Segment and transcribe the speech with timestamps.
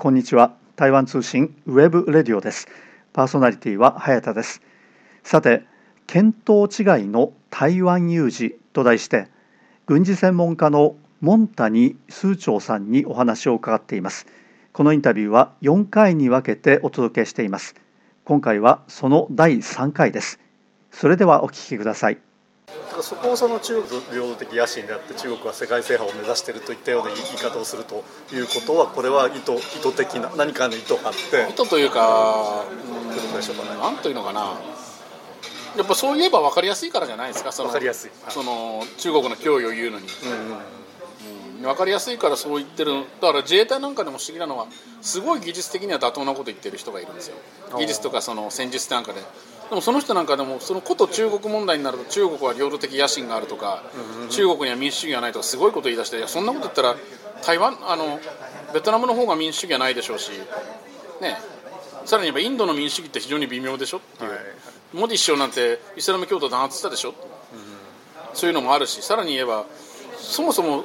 [0.00, 0.54] こんにちは。
[0.76, 2.68] 台湾通信 web radio です。
[3.12, 4.62] パーソナリティは早田です。
[5.24, 5.64] さて
[6.06, 9.26] 見当違いの台湾有事と題して
[9.86, 14.28] 軍事専門家のモンタニ数長さんにお話を伺っています。
[14.72, 17.74] このインタビューは4回に分けてお届けしています。
[18.24, 20.38] 今回はその第3回です。
[20.92, 22.27] それではお聞きください。
[23.02, 32.74] そこをその中国領土的野心であって中国は世界制覇を目指しているといったような言い方をするということはこれは意図意図的な何かの意図があって意図というかと
[33.14, 33.28] いうこ
[34.02, 34.54] というのかな。
[35.76, 38.10] やっぱそう言えば分かりやすいからじゃないですかその分かりやすい。
[38.30, 41.58] その中国の脅威を言うのに、うん。
[41.58, 41.62] うん。
[41.62, 43.04] 分かりやすいからそう言ってる。
[43.20, 44.66] だから自衛隊なんかでも不思議なのは
[45.02, 47.36] すごい技術的には妥当なこと言ってる人がいるんですよ。
[47.78, 49.20] 技術とかその戦術なんかで
[49.68, 53.82] でもその人なんかでもそのこと中国問題になると中国は領土的野心があるとか、
[54.30, 56.96] 中国には民主主義がないとかすごいこと言い出していやそんなこと言ったら
[57.44, 58.18] 台湾あの
[58.72, 60.30] ベトナムの方が民主主義はないでしょうし
[61.20, 61.36] ね
[62.04, 64.40] さらに言えばインドの民主主義って非常に微妙でしょっていう、はい。
[64.94, 67.14] モディ首相なんてイスラム教徒弾圧したでしょ、
[68.32, 69.66] そういうのもあるしさらに言えば
[70.16, 70.84] そもそも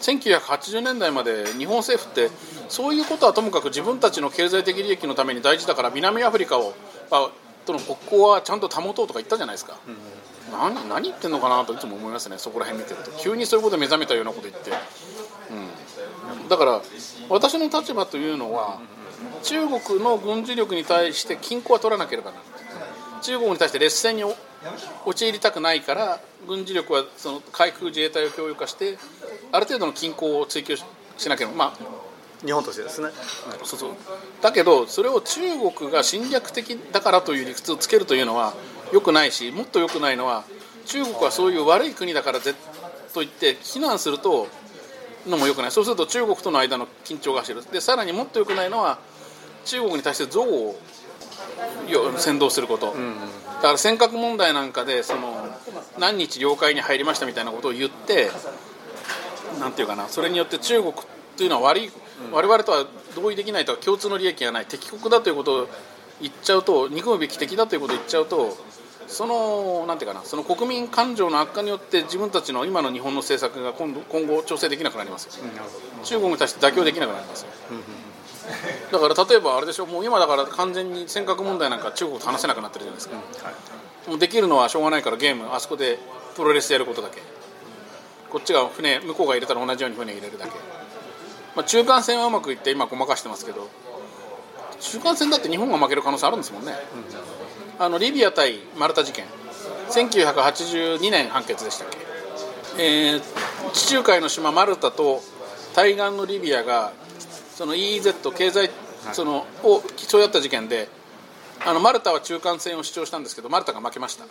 [0.00, 2.30] 1980年代まで日本政府って
[2.68, 6.74] そういうことはともかく自分たちの経済的利益のために大事だから南アフリカを、
[7.10, 7.30] まあ、
[7.64, 9.78] との国交はちゃんと保とうとか言ったじゃないですか、
[10.52, 12.38] 何何言ってんのかなといつも思いますね。
[12.38, 13.10] そこら辺見てると。
[13.18, 16.80] 急にそういうことで目覚めたようなこと言って、うん、だから
[17.28, 18.80] 私の立場というのは
[19.42, 22.36] 中国の軍事力に対して均衡は取らなければな。
[22.36, 24.24] らない中国に対して劣勢に
[25.06, 28.98] 陥りたくないから軍事力はその海空自衛隊を強力化して
[29.50, 30.84] ある程度の均衡を追求し
[31.16, 31.56] しなければ。
[31.56, 32.13] まあ
[32.44, 33.08] 日本としてですね。
[33.64, 33.90] そうそう。
[34.42, 35.40] だけどそれを中
[35.72, 38.54] 国が侵略的だからという理屈をつけるというのは
[38.92, 40.44] 良くないしもっと良くないのは
[40.86, 42.54] 中国はそういう悪い国だからぜ
[43.12, 44.48] と言って非難すると
[45.26, 45.70] のも良くない。
[45.70, 47.62] そうすると中国との間の緊張が走る。
[47.72, 48.98] でさらにもっと良くないのは
[49.64, 50.76] 中国に対して憎悪を
[52.26, 52.92] 扇動すること、だ
[53.62, 55.34] から尖閣問題なんかでその
[55.98, 58.30] 何日領海に入りましたみたいなことを言って
[59.58, 60.92] なんていうかなそれによって中国
[61.36, 61.90] というのは悪い、
[62.32, 65.68] 我々とは同意できないとか共通の利益がない敵国だということを
[66.20, 68.56] 言っちゃうと憎むべき敵だということを言っちゃうと
[69.06, 75.44] そのなんていうかなその国民感情の悪化によって自分たちの今の日本の政策が今度今後調整できなくなりますよ、
[76.04, 77.48] 中国に対して妥協できなくなりますよ、
[78.92, 83.16] だから例えばあれでしょもう今だから完全に尖閣問題なんか中国と話せなくなってるじゃないですか、
[84.08, 85.98] もうできるのはしょうがないからゲームあそこで
[86.34, 87.20] プロレスやることだけ。
[88.30, 90.52] こっちが船向こうが入れたら同じように船入れるだけ、
[91.56, 93.68] まあ、中間戦はうまくいって今ごまかしてますけど
[94.80, 96.72] 中間戦だって日本が負ける可能性あるんですもんね、
[97.78, 99.24] あのリビア対マルタ事件。
[99.90, 101.98] 1982年判決でしたっけ、
[102.78, 103.22] えー
[103.72, 105.20] 地中海の島マルタと
[105.74, 106.92] 対岸のリビアが
[107.54, 108.70] その EEZ 経済
[109.12, 110.88] そのを競い合った事件で
[111.66, 114.24] あのマルタは中間戦を主張したんですけどマルタが負けました、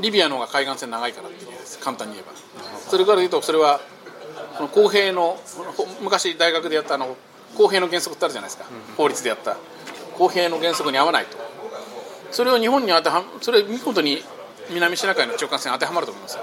[0.00, 1.50] リビアの方が海岸線長いからっていう
[1.82, 2.32] 簡単に言えば。
[2.90, 3.80] それから言うとそれは
[4.56, 5.40] その公平の
[5.76, 7.16] ほ昔大学でやったあの
[7.56, 8.64] 公平の原則ってあるじゃないですか、
[8.96, 9.56] 法律でやった。
[10.16, 11.38] 公平の原則に合わないと。
[12.30, 14.22] それを日本に当てはそれ見事に
[14.70, 16.42] 南シナ海の中間線当てはまると思いますよ、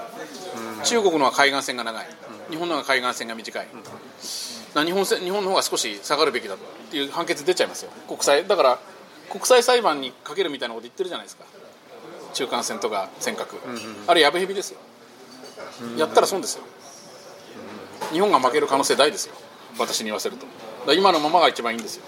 [0.84, 2.08] 中国のは海岸線が長い、
[2.52, 3.68] 日本のは海岸線が短い、
[4.75, 6.58] な日本せ日本の方が少し下がるべきだっ
[6.92, 7.92] ていう判決出ちゃいますよ。
[8.08, 8.80] 国際だから
[9.31, 11.46] 国際裁判にかけるみたいなこと言ってるじゃないですか。
[12.34, 13.58] 中間線とか尖閣、
[14.06, 14.80] あれやぶへびですよ、
[15.98, 16.64] やったら損ですよ、
[18.12, 19.36] 日本が負ける可能性大ですよ。
[19.78, 20.94] 私に言わせると。
[20.94, 22.04] 今のままが一番いいんですよ。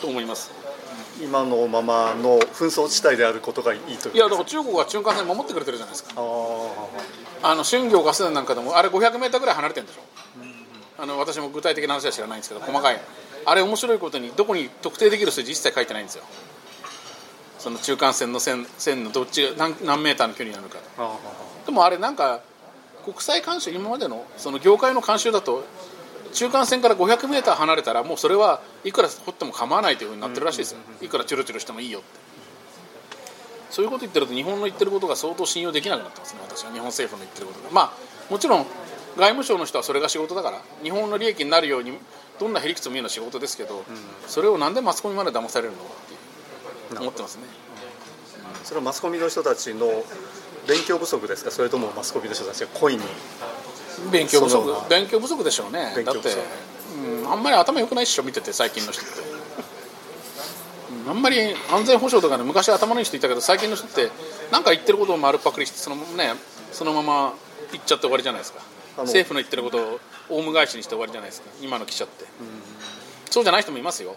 [0.00, 0.50] と思います。
[1.22, 4.16] 今のままの紛争地帯であることがいいという。
[4.16, 6.10] いやだから中国は中間線守ってくれてるじゃないですか。
[6.16, 10.00] ああの春行ガス田なんかでもあれ 500m ぐらい離れてるんでしょ、
[10.98, 13.00] あの私も具体的な話は知らないんですけど細かい。
[13.46, 16.24] あれ面白いことにどこに特定できる数字一切書いてないんですよ。
[17.58, 20.78] その中間線の線線のどっちが何何メーターの距離なのか。
[21.64, 22.40] でもあれなんか
[23.06, 25.64] 国際慣習今までのその業界の慣習だと
[26.32, 30.78] 中間線から 500m 離れたらもうそれはいくら掘っても構わないというふうになってるらしいですよ。
[31.00, 32.08] いくらチュルチュルしてもいいよって。
[33.70, 36.72] そういうこと言ってると日本の言ってることが相当信用できなくなってますね私は。
[36.72, 37.70] 日本政府の言ってることが。
[37.70, 38.66] まあもちろん
[39.16, 41.92] 外務省の人はそれが仕事だから日本の利益になるように
[42.38, 43.84] どんなへりくつも言うのは仕事ですけど、
[44.26, 45.84] それをなんでマスコミまで騙されるのか
[46.92, 47.44] って思ってますね。
[48.64, 49.86] それはマスコミの人たちの
[50.68, 51.50] 勉強不足ですか？
[51.50, 53.02] それともマスコミの人たちが故意に？
[54.10, 54.88] 勉強不足。
[54.88, 55.92] 勉強不足でしょうね。
[56.04, 56.28] だって
[56.96, 59.22] うん、あんまり頭良くないっしょ見てて最近の人って、う
[61.08, 64.10] んあんまり安全保障とかね昔頭のいい人いたけど最近の人って
[64.50, 66.32] 何か言ってることを丸パクリしてその,、ね、
[66.72, 67.34] そのまま
[67.70, 68.60] 言っちゃって終わりじゃないですか。
[68.98, 71.50] 政府の言ってることをオウム返しにして終わりじゃないですか。
[71.62, 72.24] 今の記者って、
[73.30, 74.16] そうじゃない人もいますよ。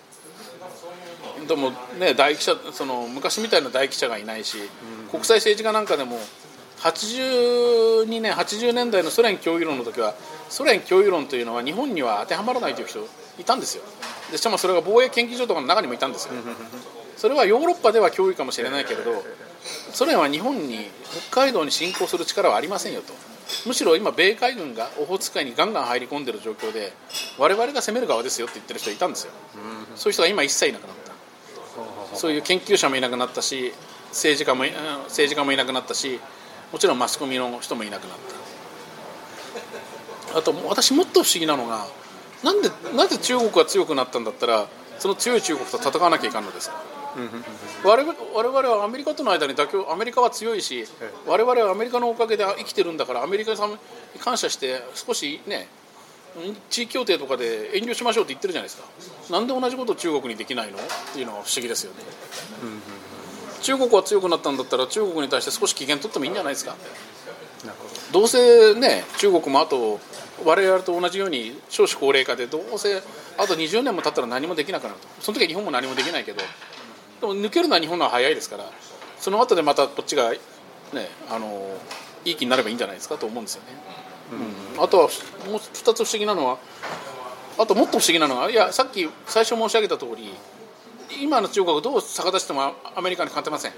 [1.47, 4.57] でもね大記者その昔みたいな大記者がいないし、
[5.11, 6.17] 国際政治家なんかでも
[6.81, 10.15] 82年80年代のソ連脅威論の時は
[10.49, 13.05] ソ連脅威論というのは日本には当てはまらないという人
[13.37, 13.83] いたんですよ。
[14.31, 16.33] でしかもそれが防衛研究所とかの中にもいたんですよ。
[17.17, 19.23] それはヨーロッパでは脅威かもしれないけれど
[19.91, 20.89] ソ連は日本に
[21.29, 23.13] 北海道に侵攻する力はありませんよと。
[23.65, 26.93] むしろ今米海軍がオホーツク海にガンガン入り込んでる状況で
[27.37, 29.33] 我々が攻める側ですよって言ってる人いたんですよ。
[29.95, 32.15] そういう人が今一切いなくなった。
[32.15, 33.73] そういう研究者もいなくなったし
[34.09, 34.63] 政治家も
[35.05, 36.19] 政治家もいなくなったし
[36.71, 38.17] もちろんマスコミの人もいなくなっ
[40.31, 40.39] た。
[40.39, 41.87] あと私もっと不思議なのが
[42.43, 44.67] なんでなぜ中国が強くなったんだったら
[44.99, 46.75] その強い中国と戦わなきゃいかんのですか？
[47.83, 50.85] 我々我々はアメリカとの間に妥協アメリカは強いし
[51.25, 53.57] 我々はアメリカのおかげで生きてるんだからアメリカに
[54.19, 55.67] 感謝して少しね
[56.69, 58.81] 地域協定とかで遠慮しましょうって言ってるじゃないです
[59.27, 59.33] か。
[59.33, 60.77] なんで同じことを中国にできないの？
[60.77, 60.81] っ
[61.11, 61.97] ていうのは不思議ですよね、
[63.61, 66.75] 中国は強くなったんだったら中国に対して少し機嫌取ってもいいんじゃないですか。
[68.11, 69.99] どうせね中国もあと
[70.45, 73.03] 我々と同じように少子高齢化でどうせ
[73.37, 75.07] あと20年も経ったら何もできなくなると。
[75.19, 76.41] その時は日本も何もできないけど。
[77.21, 78.65] でも抜けるのは日本のは早いですから。
[79.19, 80.39] その後でまたこっちがね
[81.29, 81.77] あの
[82.25, 83.17] いい気になればいいんじゃないですか。
[83.17, 83.67] と思うんですよね、
[84.77, 85.03] うん、あとは
[85.47, 86.57] もう2つ不思議なのは
[87.57, 90.33] あともっと不思議なのはいやさっき最初申し上げた通り
[91.21, 93.73] 今の中国どう逆立してもアメリカに勝てません、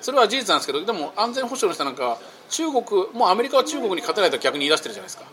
[0.00, 2.18] それは事実なんですけどでも安全保障の人なんか
[2.48, 2.82] 中国
[3.12, 5.24] もうアメリカは中国に勝てないと逆に言い出してるじゃないですか、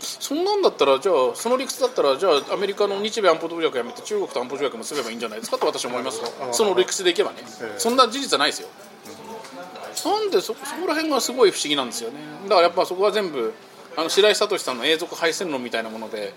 [0.00, 6.28] そんなんだったらじゃあその理屈だったらじゃあアメリカの日米安保条約やめて中国と安保条約結べばいいんじゃないですかと私は思いますよ。
[6.52, 7.38] その理屈でいけばね。
[7.78, 8.68] そんな事実はないですよ。
[10.04, 12.18] なんでそそこら辺がすごい不思議なんですよね。
[12.44, 13.52] だからやっぱそこは全部
[13.96, 16.32] あの白井聡さんの永続敗戦論みたいなもので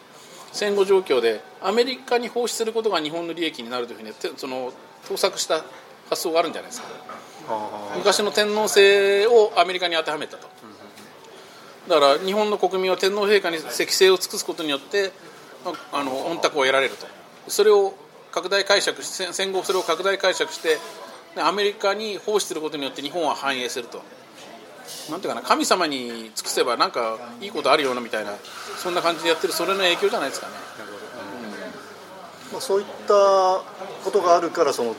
[0.53, 4.71] 戦後状況でアメリカに放出することが日本の利益になるというふうにその
[5.07, 5.65] 盗作した
[6.09, 6.87] 発想があるんじゃないですか。
[7.97, 10.47] 昔の天皇制をアメリカに当てはめたと。
[11.89, 15.11] だから日本の国民は天皇陛下に適正を尽くすことによって
[15.91, 17.07] あの御託を得られると。
[17.47, 17.93] それを
[18.31, 20.77] 拡大解釈して戦後それを拡大解釈して
[21.35, 24.01] アメリカに奉仕することによって日本は繁栄すると
[25.09, 28.33] なんていうかな神様に尽くせばなんかいいことあるようなみたいな
[28.77, 30.53] そんな感じでやってるそれの影響じゃないですかね。
[32.51, 33.63] まあ、そういった
[34.03, 34.95] ことがあるからその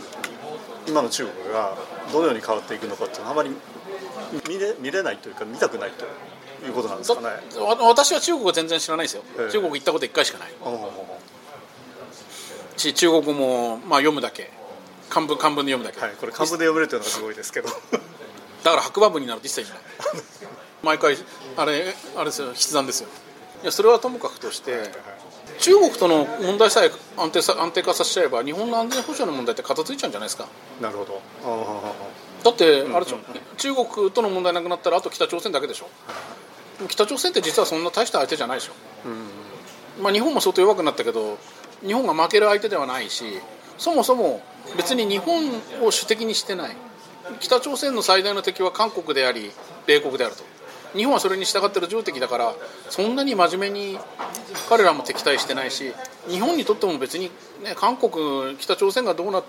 [0.89, 1.77] 今の中国が
[2.13, 3.51] どのように変わっていくのかっていうのはあまり
[4.49, 6.05] 見れ見れないというか見たくないと
[6.67, 7.29] いうことなんですかね。
[7.81, 10.53] 私は中国は全然知らないですよ、ええ、中国行ったこと1回しかない。
[12.77, 14.51] し中国も、まあ、読むだけ。
[15.09, 17.69] 漢文漢文で読むだけ、はい、これ漢文で読めるというのがすごいですけど
[18.65, 19.79] だから白馬文になると一切ない
[20.83, 21.17] 毎回
[21.57, 23.09] あれあれですよ筆談ですよ。
[23.63, 24.91] いやそれはともかくとして、
[25.59, 30.47] 中国との問題さえ安定さ安定化させちゃえば日本の安全保障の問題って片付いちゃうんじゃないですか。
[30.83, 31.23] なるほど。
[32.43, 33.19] だってあれでしょ、
[33.57, 35.89] 中国との問題なくなったらあと北朝鮮だけでしょ、
[36.89, 38.73] 北朝鮮って実はそんな大した相手じゃないでしょ、
[39.99, 41.39] うん、まあ、日本も相当弱くなったけど
[41.87, 43.25] 日本が負ける相手ではないし
[43.79, 44.43] そもそも
[44.77, 45.51] 別に日本
[45.83, 46.77] を主敵にしてない
[47.41, 49.51] 北朝鮮の最大の敵は韓国であり
[49.87, 50.43] 米国であると。
[50.95, 52.55] 日本はそれに従ってる上敵だから
[52.89, 53.99] そんなに真面目に
[54.69, 55.93] 彼らも敵対してないし
[56.29, 57.33] 日本にとっても別に、
[57.65, 59.43] ね、韓国北朝鮮がどうな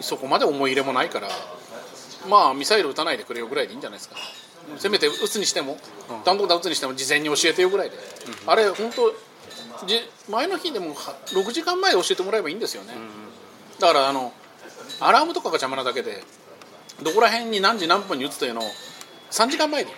[0.00, 1.28] そこまで思い入れもないから
[2.28, 4.16] まあミサイル撃たないでくれよぐらいでいいんじゃないですか。
[4.78, 5.76] せめて撃つにしても
[6.24, 7.96] 弾道弾撃つにしても事前に教えてよぐらいで、
[8.44, 9.12] うん、あれ本当
[9.86, 9.98] じ
[10.30, 14.32] 前の日でも6時間前教えてもらえばいいんですよね、うん、だからあの
[15.00, 16.22] アラームとかが邪魔なだけで
[17.02, 18.64] どこら辺に何時何分に撃つというのを
[19.30, 19.90] 3時間前に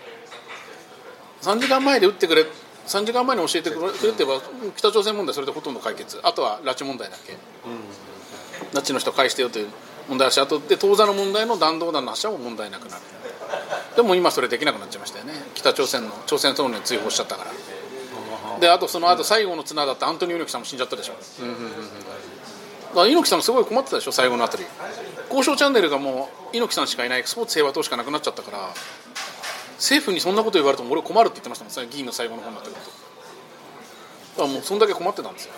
[1.43, 2.47] 3時間前で打ってくれ
[2.87, 4.41] 3時間前に教えてくれってば
[4.77, 6.21] 北朝鮮問題それでほとんど解決。
[6.23, 9.69] あとは拉致問題だけ、うん、拉致の人返してよという
[10.09, 13.03] 問題だしあとで当座の問題の弾道弾の発射も問題なくなる。
[13.97, 15.33] でも今それできなくなっちゃいましたよね。
[15.55, 17.51] 北朝鮮の朝鮮総連に追放しちゃったから。
[18.61, 21.69] であとその後最後の綱だったアントニオ猪木さんも死んじゃったでしょ、うんうんうん、だ
[22.95, 24.65] から猪木さんもすごい困ってたでしょ最後のあたり。
[25.29, 28.71] 交渉チャンネルがもう猪木さんしかいないスポーツ平和党しかなくなっちゃったから
[29.77, 32.91] 政府にそんなこと言われても俺困るって言ってましたもん議員の最後の方になってくると。
[32.91, 35.53] だからもうそんだけ困ってたんですよ。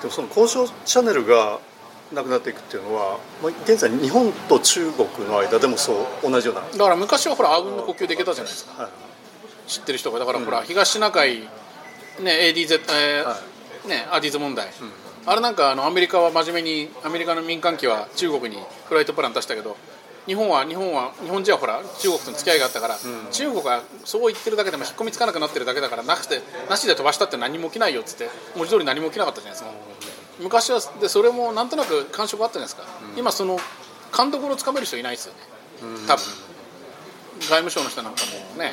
[0.00, 1.60] でもその交渉チャンネルが
[2.12, 5.92] なくなっていくっていうのは、まあ、現在日本と中国の間でもそ
[6.24, 6.62] う同じような。
[6.62, 8.90] だから昔はほらあうんの呼吸できたじゃないですか、はい、
[9.70, 10.18] 知ってる人が。
[10.18, 13.40] だからほら、うん、東シナ海、ね、ADZ、えーは
[13.84, 14.72] い、ね、アディズ問題、うん、
[15.26, 19.76] あれなんかあのアメリカは真面目にアメリカの民間機は中国にフライトプラン出したけど
[20.26, 22.96] 日本は日本は日本人はほら中国との付き合いがあったから、
[23.32, 29.70] 中国はそう言ってるだけでも引っ込みつかなくなってるだけだからなくてなしで飛ばしたって何も起きないよっつって文字通り何も起きなかったじゃないですか、
[30.40, 32.84] 昔はでそれもなんとなく感触あったじゃないですか、
[33.16, 33.58] 今その
[34.12, 35.40] 勘どころをつかめる人いないですよね。
[36.06, 36.24] 多分。
[37.40, 38.20] 外務省の人なんか
[38.54, 38.72] もね。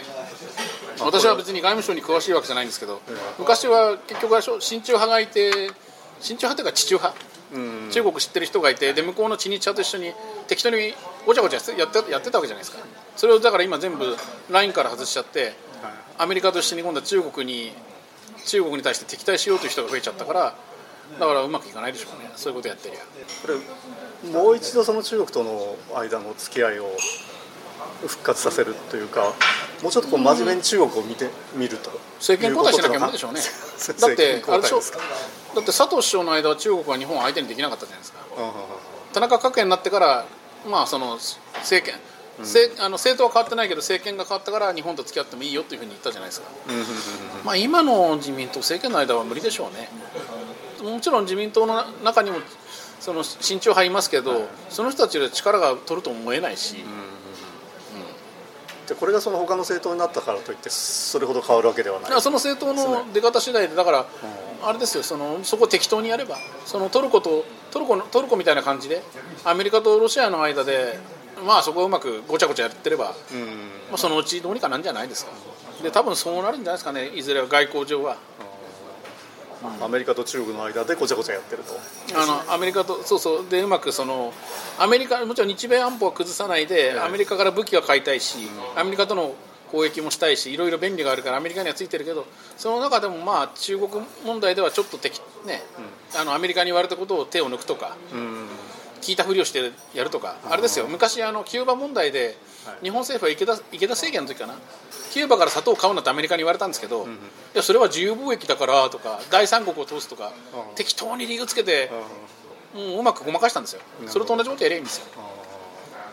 [1.00, 3.02] 私は別に外務省に詳しいわけじゃないんですけど
[3.38, 5.72] 昔は結局は親中派がいて
[6.22, 7.38] 親中派というか地中派。
[7.92, 10.12] 中国知ってる人がいてで向こうの知日派と一緒に
[10.50, 10.94] 適当に
[11.26, 12.80] ごちゃごちゃやってやってたわけじゃないですか。
[13.16, 14.18] それをだから今全部
[14.50, 15.54] ラインから外しちゃって
[16.18, 17.72] アメリカと一緒に今度は中国に
[18.46, 20.56] 中国に対して敵対しようという人が増えちゃったから
[21.20, 22.30] だからうまくいかないでしょうね。
[22.36, 23.00] そういうことやってりゃ。
[23.42, 26.92] これもう一度その中国との間の付き合いを
[28.08, 29.34] 復活させるというか
[29.82, 31.92] もうちょっとこう真面目に中国を見てみると。
[32.20, 33.42] 政権交代しなきゃ無理でしょうね。
[34.00, 34.82] だってあれでしょ？
[35.56, 38.20] だって佐藤首相の間は中国は日本を相手にできなかったじゃないですか
[39.14, 40.26] 田中角栄になってから
[40.68, 41.18] まあその
[41.56, 42.00] 政権。
[42.40, 46.48] 政あの政党は変わってないけど政権が変わったから日本と付き合ってもいいよというふうに言ったじゃないですか、
[47.44, 49.90] まあ、今の自民党政権の間は無理でしょうね。
[50.92, 52.38] もちろん自民党の中にも
[53.00, 56.76] その慎重派いますけど、その人たちで力が取ると思えないし、
[58.88, 62.22] でこれがその他の政党になったからといってそれほど変わるわけではない。
[62.22, 64.06] その政党の出方次第でだから、
[64.64, 69.04] あれですよそのそこ適当にやればそのトルコとトルコのトルコみたいな感じで
[69.44, 70.98] アメリカとロシアの間で
[71.46, 75.32] まあそこをうまくごちゃごちゃやってれば、まあ、そのうちどうにかなんじゃないですか。
[75.84, 78.18] で多分そうなるんじゃないですかねいずれは外交上は。
[79.82, 81.74] アメリカと中国の間でごちゃごちゃやってると。
[82.20, 83.50] あのアメリカとそうそう。
[83.50, 84.34] でうまくその
[84.80, 88.38] アメリカもちろん日米安保は崩さないで、アメリカから武器は買いたいし、
[88.76, 89.36] アメリカとの
[89.72, 93.90] 攻撃もしたいしいろいろ便利があるからアメリカにはついてるけどその中でもまあ中国
[94.26, 95.62] 問題ではちょっと敵、ね
[96.18, 97.98] あのアメリカに言われたことを手を抜くとか、
[99.02, 100.88] 聞いたふりをしてやるとか、あれですよ。
[100.88, 102.38] 昔あのキューバ問題で
[102.82, 104.56] 日本政府は池田池田政権の時かな。
[105.12, 107.08] キューバから砂糖を買うなってアメリカに言われたんですけど、い
[107.54, 110.32] やそれは自由貿易だからとか第三国を通すとか、
[110.76, 111.90] 適当に理由つけて、
[112.76, 113.82] もううまくごまかしたんですよ。
[114.08, 115.06] それと同じことやりゃいいんですよ。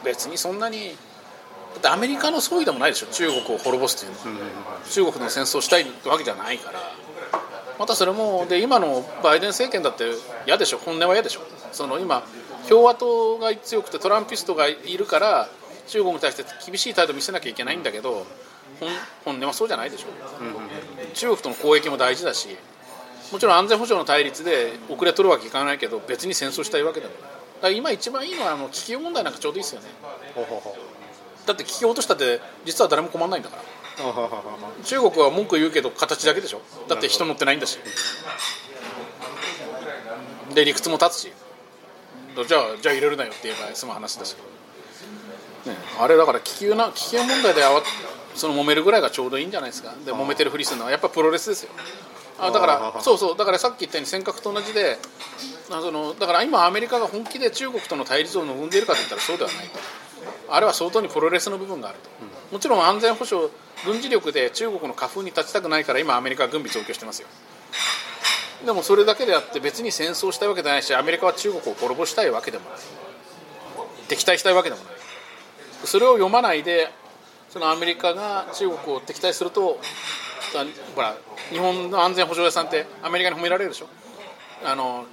[0.04, 3.06] 別にそんなにだってアメリカの総意でもないでしょ。
[3.06, 4.48] 中国を滅ぼすというのは、
[4.88, 6.80] 中国の戦争したいわけじゃないから。
[7.76, 10.04] またそれもで今のバイデン政権だって
[10.46, 10.78] 嫌でしょ。
[10.78, 11.40] 本音は嫌でしょ。
[11.72, 12.24] その今
[12.68, 15.48] 共和党が強くてトランピストがいるから
[15.86, 18.26] 中国に対して厳しい態度を見せなきゃいけないんだけど
[19.24, 20.06] 本音はそうじゃないでしょ、
[21.14, 22.48] 中国との交易も大事だし
[23.32, 29.88] もちろん安全保障の対立で遅れ取るわけいかないけど別に戦争したいわけでもだから今一番いいのはあの気球問題なんかちょうどいいですよね。
[31.46, 33.62] だって気球落としたって実は誰も困らないんだから。
[34.82, 36.60] 中国は文句言うけど形だけでしょ。
[36.88, 37.78] だって人乗ってないんだし。
[40.54, 41.32] で理屈も立つし
[42.42, 44.34] じゃあじゃあ入れるなよって言えば済む話だし、
[45.66, 47.62] ね、あれだから気球な気球問題で
[48.34, 49.94] その揉めるぐらいがちょうどいいんじゃないですか。
[50.04, 51.70] で揉めてるふりするのはやっぱプロレスですよ。
[52.40, 53.36] あだからそうそう。
[53.36, 54.98] だからさっき言ったように尖閣と同じで
[55.70, 59.78] あそのだから今アメリカが本気で中国との対立を望んでいるかといったらそうではないと。
[60.48, 62.10] あれは相当にプロレスの部分があると、
[62.52, 63.48] もちろん安全保障
[63.84, 67.28] 軍事力で中国の花粉に立ちたくないから今アメリカは軍備増強してますよ
[68.64, 72.78] でもそれだけであって別に戦争したいわけじゃないしアメリカは中国を滅ぼしたいわけでもない。
[74.08, 74.94] 敵対したいわけでもない。
[75.84, 76.88] それを読まないで
[77.50, 79.78] そのアメリカが中国を敵対すると
[80.94, 81.16] ほら
[81.50, 83.86] 日本の安全保障屋さんってアメリカに褒められるでしょ？
[84.64, 85.04] あの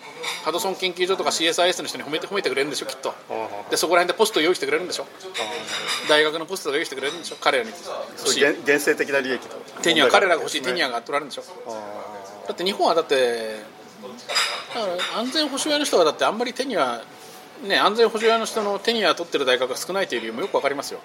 [0.46, 2.86] ハドソン研究所とか CSIS の人に褒めて褒めてくれるんでしょ？
[2.86, 3.14] きっと。
[3.70, 5.06] でそこら辺でポストを用意してくれるんでしょ？
[6.08, 7.36] 大学のポストを用意してくれるんでしょ？
[7.42, 7.72] 彼らに。
[8.66, 9.42] 原生的な利益
[9.82, 11.44] 手には彼らが欲しい手にはが取られるんでしょ？
[12.52, 13.60] だって日本はだって
[14.76, 17.02] だから安全保障屋の人はだってあんまり手には
[17.64, 21.00] ね、安全保障屋の人の手には取ってる大学が少ないという理由もよく分かりますよ。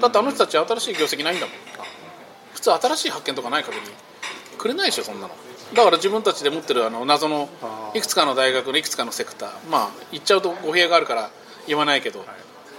[0.00, 1.54] だってあの人たち新しい業績ないんだもん。
[2.54, 3.82] 普通新しい発見とかない限り
[4.56, 5.34] くれないでしょそんなの。
[5.74, 7.50] だから自分たちで持ってるあの謎の
[7.94, 9.50] いくつかの大学のいくつかのセクター。
[9.70, 11.30] まあ言っちゃうと語弊があるから
[11.66, 12.24] 言わないけど、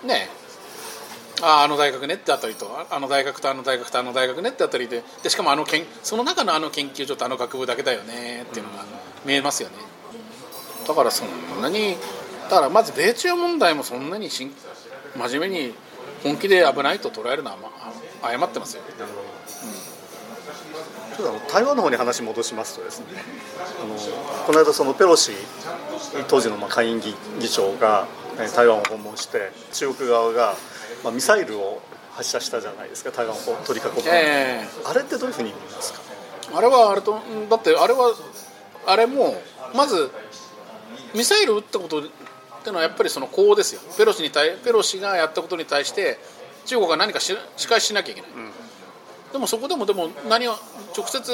[0.04, 0.28] ね
[1.42, 2.70] ああの大学ねってあたりと。
[2.90, 5.04] あの大学とあの大学とあの大学ねってあたりで。
[5.24, 8.86] でしかもあのけんその中のあの研究所とあの学部だけだよねっていうのが
[9.26, 9.76] 見えますよね。
[10.88, 11.98] だからそんなに
[12.50, 14.50] だからまず米中問題もそんなに真
[15.40, 15.74] 面目に
[16.24, 17.70] 本気で危ないと捉えるのは、ま、
[18.28, 18.84] 誤ってますよ、
[21.20, 23.06] うん、台湾の方に話戻しますとですね
[23.82, 23.96] あの
[24.46, 25.34] この間そのペロシ
[26.28, 27.14] 当時のまあ下院議
[27.50, 28.08] 長が
[28.56, 30.56] 台湾を訪問して中国側が
[31.04, 31.82] まあミサイルを
[32.12, 36.02] 発射したじゃないですか台湾を取り囲む、えー、あれってどういうふうに見ますか？
[36.54, 37.20] あれはあれと
[37.50, 38.14] だってあれは
[38.88, 39.42] あれも
[39.76, 40.10] まず
[41.16, 42.12] ミサイル撃ったことってい
[42.70, 43.82] うのはやっぱりその公ですよ。
[43.98, 46.20] ペロシに対ペロシがやったことに対して
[46.66, 48.32] 中国が何かし仕返ししなきゃいけない、
[49.32, 50.56] でもそこでもでも何を
[50.96, 51.32] 直接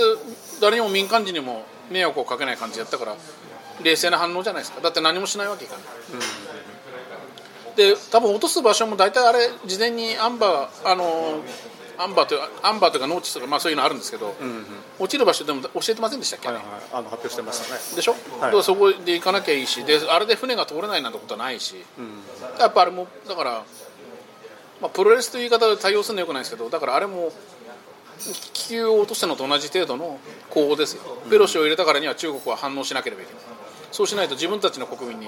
[0.61, 3.15] 誰にも民間人にも迷惑をかけない感じでやったから
[3.83, 4.81] 冷静な反応じゃないですか。
[4.81, 5.83] だって何もしないわけいかない、
[7.75, 11.41] で多分落とす場所も大体あれ事前にアンバーあの
[11.97, 14.65] アンバーというアンバーというかノーチとか、まあ、そういうのあるんですけど、うんうん、
[14.99, 17.79] 落ちる場所でも教えてませんでしたっけ、はいはい、あの発表してましたね。
[17.95, 23.63] でしょ、はい、そこで行かなきゃいいしであれで船が通れないなんてことはないし、うん、やっぱあれもだから、
[24.81, 27.31] まあ、プロレスという言い方で対応するのはよくないですけどだからあれも
[28.53, 33.43] 気球を落としたのと同じ程度の候補ですよ、ペロシを入れたからには中国は反応しなければいけない。
[33.91, 35.27] そうしないと自分たちの国民に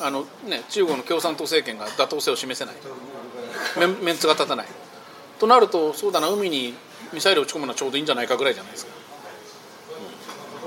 [0.00, 2.74] あの、ね、中国の共産党政権が妥当性を示せない。
[4.02, 4.66] メンツが立たない。
[5.38, 6.74] となるとそうだな海に
[7.12, 8.92] ミサイルを撃ち込むのはちょうどいいんじゃないかぐらいじゃないですか。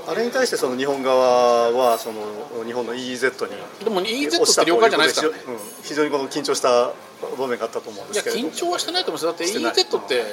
[0.08, 6.92] あれに対してその日本側はその日本の EEZ にでも EEZ って了解じゃないですからね、うん、非常にこの緊張した
[7.38, 10.24] 場面があったと思うんですけどいや緊張はしてないと思いますだって EEZ って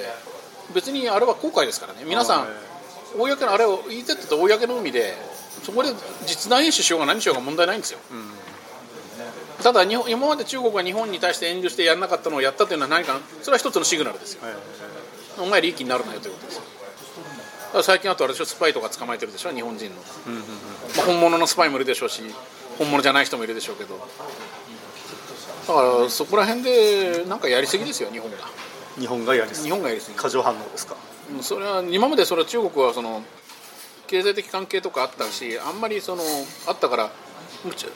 [0.73, 1.99] 別にあれは公海ですからね。
[2.03, 2.47] 皆さん
[3.15, 5.13] 公のあれを EEZ って公の海で
[5.61, 5.89] そこで
[6.25, 8.48] 実弾演習しようが何しようが問題ないんですよ、うん
[9.63, 14.53] ただ日本今まで中国が日本に対して遠慮してやらなかったのをやったというのは何かそれは一つのシグナルですよ、はい、
[15.39, 16.55] お前利益になるなよということです。
[16.57, 16.63] よ
[17.83, 19.95] 最近あとあれでしょスパイとか捕まえてるでしょ日本人の、
[20.27, 20.45] うんうんうん、
[20.97, 22.23] まあ、本物のスパイもいるでしょうし
[22.77, 23.99] 本物じゃない人もいるでしょうけど。
[25.67, 28.37] だからそこら辺でなんかやりすぎですよ日本が。
[28.97, 29.65] 日本がやりすぎ。
[29.65, 30.17] 日本がやりすぎ。
[30.17, 30.95] 過剰反応ですか？
[31.41, 33.21] それは今までそれは中国はその
[34.07, 36.23] 経済的関係とかあったしあんまりその
[36.65, 37.11] あったから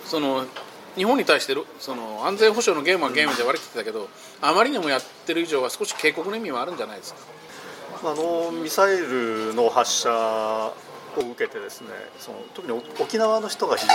[0.05, 0.45] その
[0.95, 4.09] 日本に対してその安全保障のゲームはゲームで割り切ってたけど
[4.41, 7.19] あまりにもやってる以上は少し警告の意味はあるんじゃないですか？
[8.11, 10.73] あのミサイルの発射
[11.15, 11.87] を受けてですね
[12.19, 13.93] その特に沖縄の人が非常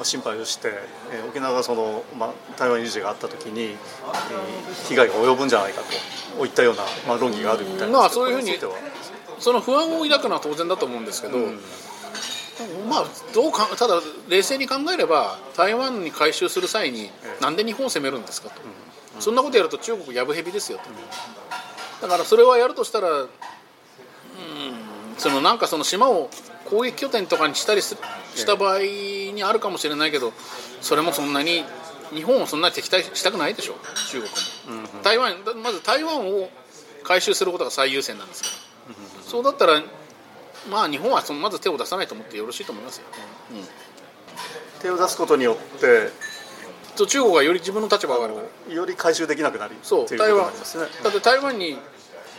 [0.00, 0.72] に心配をして、
[1.12, 5.82] えー、沖縄がその、まあ、台湾有事があった時に、えー、被害が及ぶんじゃないか
[6.36, 8.58] といったような、まあ、論議があるみたいなまあそういうふうに
[9.38, 11.60] その不安を抱くのは当然だと思うんですけど、うん
[12.88, 17.10] まあ、どうかただ冷静に考えれば台湾に回収する際に
[17.40, 18.60] なんで日本を攻めるんですかと、
[19.20, 23.28] そんなことやると中国やぶへびですよと、だからそれはやるとしたら、うん、
[25.16, 26.28] そのなんかその島を
[26.66, 27.96] 攻撃拠点とかにしたりし
[28.46, 30.32] た場合にあるかもしれないけど
[30.80, 31.64] それもそんなに
[32.14, 33.74] 日本をそんなに敵対したくないでしょ
[34.10, 34.22] 中
[34.66, 36.50] 国も、台湾まず台湾を
[37.02, 38.48] 回収することが最優先なんですか
[38.88, 39.82] ら、そうだったら
[40.70, 43.06] まあ日本はそのまず手を出さないと思ってよろしいと思いますよ、
[43.52, 43.64] うん、
[44.80, 46.10] 手を出すことによって
[46.96, 48.28] と中国がより自分の立場が
[48.68, 50.58] より回収できなくなるそう台湾、ね、
[51.02, 51.78] だって台湾に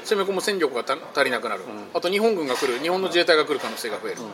[0.04, 2.80] 攻め込む戦力が足りなくなる、うん、あと日本軍が来る。
[2.80, 4.26] 日本の自衛隊が来る可能性が増える、う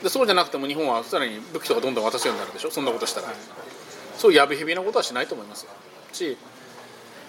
[0.00, 2.70] ん、でそうじゃなくても日本はさらに武器とかどんどん渡すようになるでしょ。
[2.70, 3.28] そんなことしたら、
[4.16, 5.70] そういうやべへびなことはしないと思いますよ。
[6.12, 6.38] し、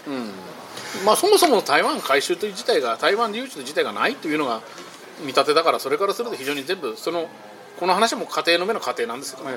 [0.08, 0.32] うん。
[1.06, 4.62] まあ、そもそも台湾回収という自体が台湾有事という自体がないというのが
[5.22, 7.28] 見立てだからそれからすると非常に全部その
[7.80, 9.56] この話も家庭の目の家庭なんですよ、ね、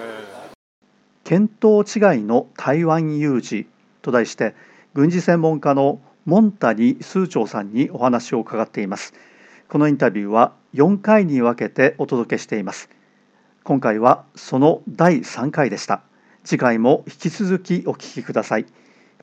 [1.25, 3.67] 見当違いの台湾有事
[4.03, 4.55] と題して
[4.95, 9.13] 軍事専門家のモンタニ数長さんにお話を伺っています。
[9.69, 12.89] このインタビューは4回に分けてお届けしています。
[13.63, 16.01] 今回はその第3回でした。
[16.45, 18.67] 次回も引き続きお聞きください。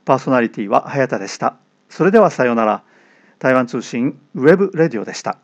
[0.06, 1.56] パーソナリティは早田でした。
[1.90, 2.84] それではさようなら。
[3.42, 5.40] 台湾通信 web radio でした